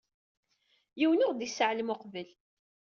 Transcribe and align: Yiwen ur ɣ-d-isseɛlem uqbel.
Yiwen 0.99 1.23
ur 1.25 1.31
ɣ-d-isseɛlem 1.33 1.93
uqbel. 1.93 2.29